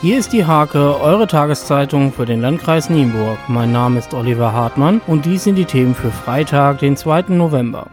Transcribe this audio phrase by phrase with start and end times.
[0.00, 3.36] Hier ist die Hake, eure Tageszeitung für den Landkreis Nienburg.
[3.48, 7.22] Mein Name ist Oliver Hartmann und dies sind die Themen für Freitag, den 2.
[7.30, 7.88] November.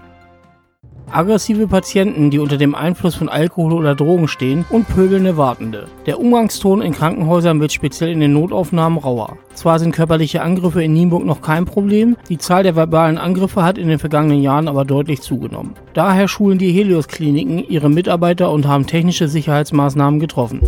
[1.10, 5.88] Aggressive Patienten, die unter dem Einfluss von Alkohol oder Drogen stehen und pöbelnde Wartende.
[6.06, 9.38] Der Umgangston in Krankenhäusern wird speziell in den Notaufnahmen rauer.
[9.56, 13.80] Zwar sind körperliche Angriffe in Nienburg noch kein Problem, die Zahl der verbalen Angriffe hat
[13.80, 15.74] in den vergangenen Jahren aber deutlich zugenommen.
[15.96, 20.62] Daher schulen die Helios-Kliniken ihre Mitarbeiter und haben technische Sicherheitsmaßnahmen getroffen.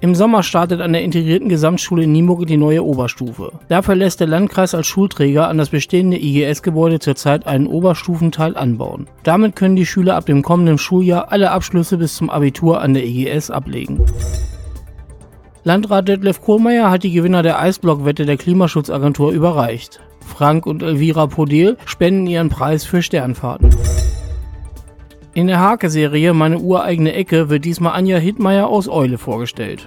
[0.00, 3.50] Im Sommer startet an der integrierten Gesamtschule in Nienburg die neue Oberstufe.
[3.68, 9.08] Dafür lässt der Landkreis als Schulträger an das bestehende IGS-Gebäude zurzeit einen Oberstufenteil anbauen.
[9.24, 13.04] Damit können die Schüler ab dem kommenden Schuljahr alle Abschlüsse bis zum Abitur an der
[13.04, 14.00] IGS ablegen.
[15.64, 19.98] Landrat Detlef Kohlmeier hat die Gewinner der Eisblockwette der Klimaschutzagentur überreicht.
[20.24, 23.70] Frank und Elvira Podel spenden ihren Preis für Sternfahrten.
[25.38, 29.86] In der Hake-Serie Meine ureigene Ecke wird diesmal Anja Hittmeier aus Eule vorgestellt.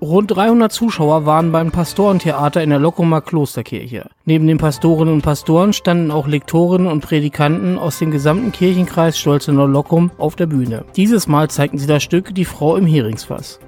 [0.00, 4.08] Rund 300 Zuschauer waren beim Pastorentheater in der Lockumer Klosterkirche.
[4.24, 9.66] Neben den Pastorinnen und Pastoren standen auch Lektorinnen und Predikanten aus dem gesamten Kirchenkreis Stolzenau
[9.66, 10.84] Lockum auf der Bühne.
[10.94, 13.58] Dieses Mal zeigten sie das Stück Die Frau im Heringsfass.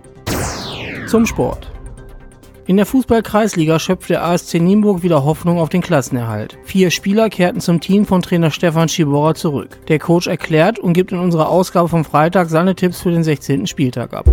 [1.09, 1.74] Zum Sport.
[2.67, 6.57] In der Fußball-Kreisliga schöpft der ASC Nienburg wieder Hoffnung auf den Klassenerhalt.
[6.65, 9.81] Vier Spieler kehrten zum Team von Trainer Stefan Schibora zurück.
[9.89, 13.67] Der Coach erklärt und gibt in unserer Ausgabe vom Freitag seine Tipps für den 16.
[13.67, 14.25] Spieltag ab.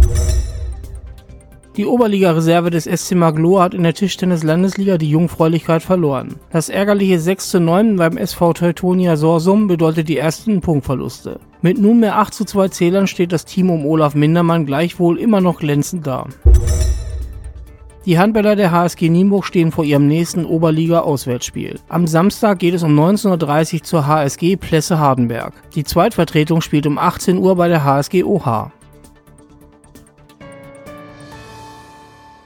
[1.76, 6.36] Die Oberliga-Reserve des SC Maglo hat in der Tischtennis-Landesliga die Jungfräulichkeit verloren.
[6.52, 11.42] Das ärgerliche 6 zu 9 beim SV Teutonia Sorsum bedeutet die ersten Punktverluste.
[11.62, 15.59] Mit nunmehr 8 zu 2 Zählern steht das Team um Olaf Mindermann gleichwohl immer noch
[15.59, 16.28] glänzend da.
[18.05, 21.80] Die Handballer der HSG Nienburg stehen vor ihrem nächsten Oberliga-Auswärtsspiel.
[21.88, 25.53] Am Samstag geht es um 19.30 Uhr zur HSG Plesse Hardenberg.
[25.75, 28.72] Die Zweitvertretung spielt um 18 Uhr bei der HSG OH.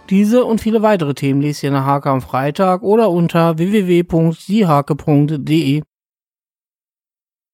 [0.09, 5.83] Diese und viele weitere Themen lest ihr der Hake am Freitag oder unter www.diehake.de.